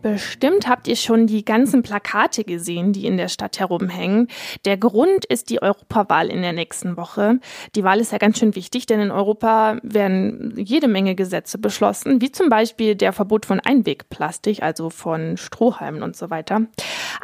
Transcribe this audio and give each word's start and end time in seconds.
Bestimmt 0.00 0.68
habt 0.68 0.86
ihr 0.86 0.94
schon 0.94 1.26
die 1.26 1.44
ganzen 1.44 1.82
Plakate 1.82 2.44
gesehen, 2.44 2.92
die 2.92 3.04
in 3.04 3.16
der 3.16 3.26
Stadt 3.26 3.58
herumhängen. 3.58 4.28
Der 4.64 4.76
Grund 4.76 5.24
ist 5.24 5.50
die 5.50 5.60
Europawahl 5.60 6.28
in 6.28 6.40
der 6.40 6.52
nächsten 6.52 6.96
Woche. 6.96 7.40
Die 7.74 7.82
Wahl 7.82 7.98
ist 7.98 8.12
ja 8.12 8.18
ganz 8.18 8.38
schön 8.38 8.54
wichtig, 8.54 8.86
denn 8.86 9.00
in 9.00 9.10
Europa 9.10 9.78
werden 9.82 10.54
jede 10.56 10.86
Menge 10.86 11.16
Gesetze 11.16 11.58
beschlossen, 11.58 12.20
wie 12.20 12.30
zum 12.30 12.48
Beispiel 12.48 12.94
der 12.94 13.12
Verbot 13.12 13.44
von 13.44 13.58
Einwegplastik, 13.58 14.62
also 14.62 14.88
von 14.88 15.36
Strohhalmen 15.36 16.04
und 16.04 16.14
so 16.16 16.30
weiter. 16.30 16.62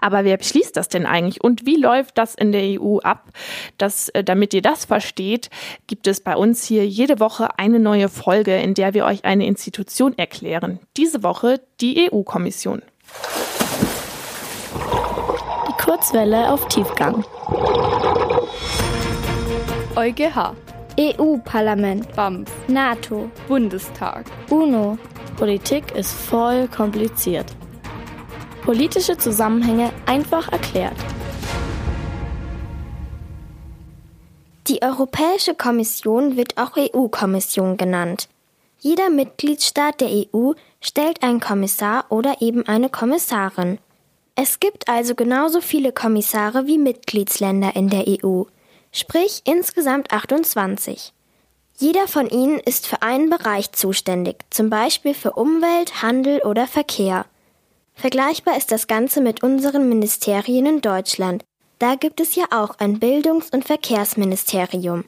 Aber 0.00 0.24
wer 0.24 0.36
beschließt 0.36 0.76
das 0.76 0.88
denn 0.88 1.06
eigentlich 1.06 1.44
und 1.44 1.66
wie 1.66 1.76
läuft 1.76 2.18
das 2.18 2.34
in 2.34 2.50
der 2.50 2.80
EU 2.80 2.98
ab? 2.98 3.30
Das, 3.78 4.08
äh, 4.08 4.24
damit 4.24 4.52
ihr 4.52 4.62
das 4.62 4.84
versteht, 4.84 5.48
gibt 5.86 6.08
es 6.08 6.20
bei 6.20 6.34
uns 6.34 6.64
hier 6.64 6.84
jede 6.86 7.20
Woche 7.20 7.56
eine 7.56 7.78
neue 7.78 8.08
Folge, 8.08 8.56
in 8.56 8.74
der 8.74 8.94
wir 8.94 9.04
euch 9.04 9.24
eine 9.24 9.46
Institution 9.46 10.18
erklären. 10.18 10.80
Diese 10.96 11.22
Woche 11.22 11.60
die 11.84 12.10
EU-Kommission. 12.10 12.80
Die 15.68 15.84
Kurzwelle 15.84 16.50
auf 16.50 16.66
Tiefgang. 16.68 17.22
EuGH. 19.94 20.54
EU-Parlament. 20.98 22.10
BAMF. 22.16 22.50
NATO. 22.68 23.30
Bundestag. 23.48 24.24
UNO. 24.48 24.96
Politik 25.36 25.94
ist 25.94 26.12
voll 26.14 26.68
kompliziert. 26.68 27.54
Politische 28.62 29.18
Zusammenhänge 29.18 29.90
einfach 30.06 30.50
erklärt. 30.52 30.96
Die 34.68 34.80
Europäische 34.80 35.54
Kommission 35.54 36.38
wird 36.38 36.56
auch 36.56 36.78
EU-Kommission 36.78 37.76
genannt. 37.76 38.28
Jeder 38.84 39.08
Mitgliedstaat 39.08 40.02
der 40.02 40.10
EU 40.10 40.52
stellt 40.78 41.22
einen 41.22 41.40
Kommissar 41.40 42.04
oder 42.10 42.42
eben 42.42 42.68
eine 42.68 42.90
Kommissarin. 42.90 43.78
Es 44.34 44.60
gibt 44.60 44.88
also 44.88 45.14
genauso 45.14 45.62
viele 45.62 45.90
Kommissare 45.90 46.66
wie 46.66 46.76
Mitgliedsländer 46.76 47.74
in 47.76 47.88
der 47.88 48.04
EU, 48.06 48.42
sprich 48.92 49.40
insgesamt 49.46 50.12
28. 50.12 51.14
Jeder 51.78 52.06
von 52.06 52.28
ihnen 52.28 52.60
ist 52.60 52.86
für 52.86 53.00
einen 53.00 53.30
Bereich 53.30 53.72
zuständig, 53.72 54.44
zum 54.50 54.68
Beispiel 54.68 55.14
für 55.14 55.32
Umwelt, 55.32 56.02
Handel 56.02 56.42
oder 56.42 56.66
Verkehr. 56.66 57.24
Vergleichbar 57.94 58.58
ist 58.58 58.70
das 58.70 58.86
Ganze 58.86 59.22
mit 59.22 59.42
unseren 59.42 59.88
Ministerien 59.88 60.66
in 60.66 60.80
Deutschland. 60.82 61.42
Da 61.78 61.94
gibt 61.94 62.20
es 62.20 62.34
ja 62.34 62.44
auch 62.50 62.78
ein 62.80 63.00
Bildungs- 63.00 63.48
und 63.48 63.64
Verkehrsministerium. 63.64 65.06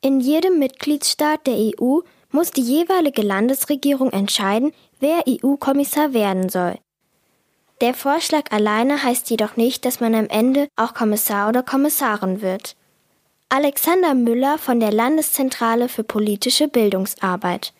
In 0.00 0.20
jedem 0.20 0.58
Mitgliedstaat 0.58 1.46
der 1.46 1.56
EU 1.56 2.00
muss 2.34 2.50
die 2.50 2.62
jeweilige 2.62 3.22
Landesregierung 3.22 4.10
entscheiden, 4.10 4.72
wer 4.98 5.22
EU-Kommissar 5.28 6.12
werden 6.12 6.48
soll. 6.48 6.78
Der 7.80 7.94
Vorschlag 7.94 8.50
alleine 8.50 9.02
heißt 9.02 9.30
jedoch 9.30 9.56
nicht, 9.56 9.84
dass 9.84 10.00
man 10.00 10.14
am 10.14 10.26
Ende 10.26 10.68
auch 10.76 10.94
Kommissar 10.94 11.48
oder 11.48 11.62
Kommissarin 11.62 12.42
wird. 12.42 12.76
Alexander 13.48 14.14
Müller 14.14 14.58
von 14.58 14.80
der 14.80 14.92
Landeszentrale 14.92 15.88
für 15.88 16.02
politische 16.02 16.66
Bildungsarbeit. 16.66 17.72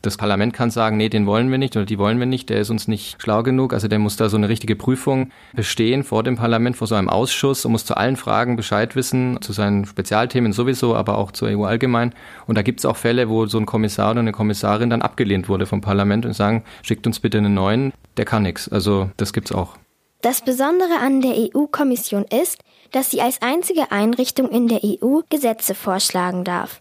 Das 0.00 0.16
Parlament 0.16 0.52
kann 0.52 0.70
sagen, 0.70 0.96
nee, 0.96 1.08
den 1.08 1.26
wollen 1.26 1.50
wir 1.50 1.58
nicht 1.58 1.76
oder 1.76 1.84
die 1.84 1.98
wollen 1.98 2.20
wir 2.20 2.26
nicht, 2.26 2.50
der 2.50 2.60
ist 2.60 2.70
uns 2.70 2.86
nicht 2.86 3.20
schlau 3.20 3.42
genug. 3.42 3.72
Also 3.72 3.88
der 3.88 3.98
muss 3.98 4.16
da 4.16 4.28
so 4.28 4.36
eine 4.36 4.48
richtige 4.48 4.76
Prüfung 4.76 5.30
bestehen 5.54 6.04
vor 6.04 6.22
dem 6.22 6.36
Parlament, 6.36 6.76
vor 6.76 6.86
so 6.86 6.94
einem 6.94 7.08
Ausschuss 7.08 7.64
und 7.64 7.72
muss 7.72 7.84
zu 7.84 7.96
allen 7.96 8.16
Fragen 8.16 8.54
Bescheid 8.54 8.94
wissen, 8.94 9.40
zu 9.42 9.52
seinen 9.52 9.86
Spezialthemen 9.86 10.52
sowieso, 10.52 10.94
aber 10.94 11.18
auch 11.18 11.32
zur 11.32 11.48
EU 11.48 11.64
allgemein. 11.64 12.14
Und 12.46 12.56
da 12.56 12.62
gibt 12.62 12.78
es 12.78 12.86
auch 12.86 12.96
Fälle, 12.96 13.28
wo 13.28 13.46
so 13.46 13.58
ein 13.58 13.66
Kommissar 13.66 14.12
oder 14.12 14.20
eine 14.20 14.32
Kommissarin 14.32 14.88
dann 14.88 15.02
abgelehnt 15.02 15.48
wurde 15.48 15.66
vom 15.66 15.80
Parlament 15.80 16.26
und 16.26 16.32
sagen, 16.32 16.62
schickt 16.82 17.06
uns 17.06 17.18
bitte 17.18 17.38
einen 17.38 17.54
neuen, 17.54 17.92
der 18.16 18.24
kann 18.24 18.44
nichts. 18.44 18.68
Also 18.68 19.10
das 19.16 19.32
gibt's 19.32 19.50
auch. 19.50 19.76
Das 20.20 20.42
Besondere 20.42 20.98
an 21.00 21.20
der 21.20 21.34
EU-Kommission 21.36 22.24
ist, 22.24 22.58
dass 22.90 23.10
sie 23.10 23.20
als 23.20 23.40
einzige 23.42 23.92
Einrichtung 23.92 24.48
in 24.48 24.68
der 24.68 24.80
EU 24.84 25.20
Gesetze 25.28 25.74
vorschlagen 25.74 26.44
darf. 26.44 26.80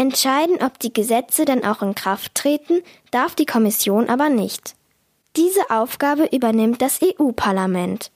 Entscheiden, 0.00 0.62
ob 0.62 0.78
die 0.78 0.94
Gesetze 0.94 1.44
dann 1.44 1.62
auch 1.62 1.82
in 1.82 1.94
Kraft 1.94 2.34
treten, 2.34 2.80
darf 3.10 3.34
die 3.34 3.44
Kommission 3.44 4.08
aber 4.08 4.30
nicht. 4.30 4.74
Diese 5.36 5.68
Aufgabe 5.68 6.30
übernimmt 6.32 6.80
das 6.80 7.00
EU-Parlament. 7.02 8.10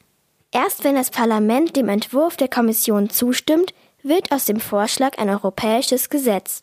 Erst 0.50 0.82
wenn 0.82 0.94
das 0.94 1.10
Parlament 1.10 1.76
dem 1.76 1.90
Entwurf 1.90 2.38
der 2.38 2.48
Kommission 2.48 3.10
zustimmt, 3.10 3.74
wird 4.02 4.32
aus 4.32 4.46
dem 4.46 4.60
Vorschlag 4.60 5.18
ein 5.18 5.28
europäisches 5.28 6.08
Gesetz. 6.08 6.62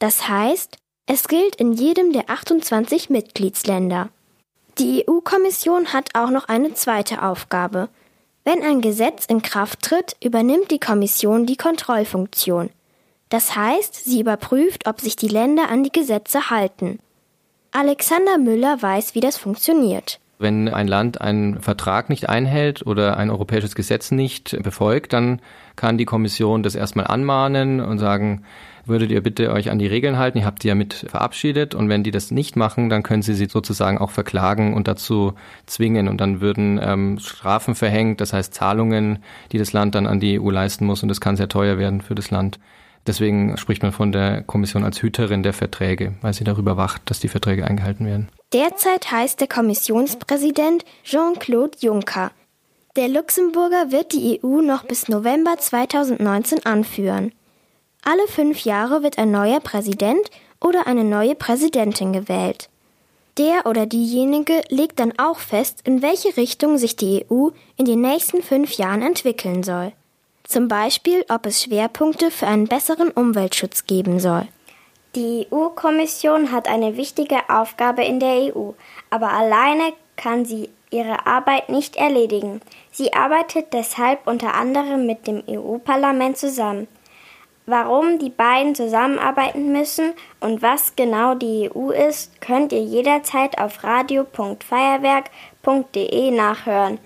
Das 0.00 0.28
heißt, 0.28 0.76
es 1.06 1.28
gilt 1.28 1.56
in 1.56 1.72
jedem 1.72 2.12
der 2.12 2.28
28 2.28 3.08
Mitgliedsländer. 3.08 4.10
Die 4.78 5.06
EU-Kommission 5.08 5.94
hat 5.94 6.10
auch 6.12 6.28
noch 6.28 6.46
eine 6.46 6.74
zweite 6.74 7.22
Aufgabe. 7.22 7.88
Wenn 8.44 8.62
ein 8.62 8.82
Gesetz 8.82 9.24
in 9.24 9.40
Kraft 9.40 9.80
tritt, 9.80 10.14
übernimmt 10.22 10.70
die 10.70 10.78
Kommission 10.78 11.46
die 11.46 11.56
Kontrollfunktion. 11.56 12.68
Das 13.28 13.56
heißt, 13.56 14.04
sie 14.04 14.20
überprüft, 14.20 14.86
ob 14.86 15.00
sich 15.00 15.16
die 15.16 15.28
Länder 15.28 15.68
an 15.70 15.84
die 15.84 15.92
Gesetze 15.92 16.50
halten. 16.50 16.98
Alexander 17.72 18.38
Müller 18.38 18.80
weiß, 18.80 19.14
wie 19.14 19.20
das 19.20 19.36
funktioniert. 19.36 20.20
Wenn 20.38 20.68
ein 20.68 20.86
Land 20.86 21.20
einen 21.20 21.60
Vertrag 21.60 22.08
nicht 22.08 22.28
einhält 22.28 22.86
oder 22.86 23.16
ein 23.16 23.28
europäisches 23.28 23.74
Gesetz 23.74 24.12
nicht 24.12 24.56
befolgt, 24.62 25.12
dann 25.12 25.40
kann 25.74 25.98
die 25.98 26.04
Kommission 26.04 26.62
das 26.62 26.76
erstmal 26.76 27.08
anmahnen 27.08 27.80
und 27.80 27.98
sagen, 27.98 28.44
würdet 28.86 29.10
ihr 29.10 29.22
bitte 29.22 29.52
euch 29.52 29.70
an 29.70 29.80
die 29.80 29.88
Regeln 29.88 30.16
halten, 30.16 30.38
ihr 30.38 30.46
habt 30.46 30.62
die 30.62 30.68
ja 30.68 30.76
mit 30.76 30.94
verabschiedet 30.94 31.74
und 31.74 31.88
wenn 31.88 32.04
die 32.04 32.12
das 32.12 32.30
nicht 32.30 32.56
machen, 32.56 32.88
dann 32.88 33.02
können 33.02 33.22
sie 33.22 33.34
sie 33.34 33.46
sozusagen 33.46 33.98
auch 33.98 34.10
verklagen 34.10 34.74
und 34.74 34.88
dazu 34.88 35.34
zwingen 35.66 36.08
und 36.08 36.20
dann 36.20 36.40
würden 36.40 36.80
ähm, 36.82 37.18
Strafen 37.18 37.74
verhängt, 37.74 38.20
das 38.20 38.32
heißt 38.32 38.54
Zahlungen, 38.54 39.18
die 39.52 39.58
das 39.58 39.72
Land 39.72 39.96
dann 39.96 40.06
an 40.06 40.20
die 40.20 40.40
EU 40.40 40.50
leisten 40.50 40.86
muss 40.86 41.02
und 41.02 41.08
das 41.08 41.20
kann 41.20 41.36
sehr 41.36 41.48
teuer 41.48 41.78
werden 41.78 42.00
für 42.00 42.14
das 42.14 42.30
Land. 42.30 42.58
Deswegen 43.08 43.56
spricht 43.56 43.82
man 43.82 43.92
von 43.92 44.12
der 44.12 44.42
Kommission 44.42 44.84
als 44.84 45.00
Hüterin 45.00 45.42
der 45.42 45.54
Verträge, 45.54 46.12
weil 46.20 46.34
sie 46.34 46.44
darüber 46.44 46.76
wacht, 46.76 47.02
dass 47.06 47.20
die 47.20 47.28
Verträge 47.28 47.66
eingehalten 47.66 48.04
werden. 48.04 48.28
Derzeit 48.52 49.10
heißt 49.10 49.40
der 49.40 49.48
Kommissionspräsident 49.48 50.84
Jean-Claude 51.04 51.78
Juncker. 51.80 52.32
Der 52.96 53.08
Luxemburger 53.08 53.90
wird 53.92 54.12
die 54.12 54.40
EU 54.44 54.60
noch 54.60 54.84
bis 54.84 55.08
November 55.08 55.56
2019 55.56 56.66
anführen. 56.66 57.32
Alle 58.04 58.28
fünf 58.28 58.64
Jahre 58.64 59.02
wird 59.02 59.16
ein 59.16 59.30
neuer 59.30 59.60
Präsident 59.60 60.30
oder 60.60 60.86
eine 60.86 61.04
neue 61.04 61.34
Präsidentin 61.34 62.12
gewählt. 62.12 62.68
Der 63.38 63.64
oder 63.64 63.86
diejenige 63.86 64.60
legt 64.68 65.00
dann 65.00 65.14
auch 65.16 65.38
fest, 65.38 65.80
in 65.84 66.02
welche 66.02 66.36
Richtung 66.36 66.76
sich 66.76 66.96
die 66.96 67.24
EU 67.30 67.50
in 67.76 67.86
den 67.86 68.02
nächsten 68.02 68.42
fünf 68.42 68.72
Jahren 68.72 69.00
entwickeln 69.00 69.62
soll. 69.62 69.92
Zum 70.48 70.66
Beispiel, 70.66 71.24
ob 71.28 71.44
es 71.44 71.62
Schwerpunkte 71.62 72.30
für 72.30 72.46
einen 72.46 72.68
besseren 72.68 73.10
Umweltschutz 73.10 73.84
geben 73.84 74.18
soll. 74.18 74.48
Die 75.14 75.46
EU-Kommission 75.52 76.52
hat 76.52 76.68
eine 76.68 76.96
wichtige 76.96 77.50
Aufgabe 77.50 78.02
in 78.02 78.18
der 78.18 78.56
EU, 78.56 78.70
aber 79.10 79.30
alleine 79.30 79.92
kann 80.16 80.46
sie 80.46 80.70
ihre 80.90 81.26
Arbeit 81.26 81.68
nicht 81.68 81.96
erledigen. 81.96 82.62
Sie 82.90 83.12
arbeitet 83.12 83.74
deshalb 83.74 84.26
unter 84.26 84.54
anderem 84.54 85.04
mit 85.04 85.26
dem 85.26 85.42
EU-Parlament 85.46 86.38
zusammen. 86.38 86.88
Warum 87.66 88.18
die 88.18 88.30
beiden 88.30 88.74
zusammenarbeiten 88.74 89.70
müssen 89.70 90.14
und 90.40 90.62
was 90.62 90.96
genau 90.96 91.34
die 91.34 91.70
EU 91.70 91.90
ist, 91.90 92.40
könnt 92.40 92.72
ihr 92.72 92.82
jederzeit 92.82 93.58
auf 93.58 93.84
radio.feierwerk.de 93.84 96.30
nachhören. 96.30 96.98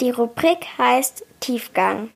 Die 0.00 0.10
Rubrik 0.10 0.66
heißt 0.76 1.24
Tiefgang. 1.38 2.08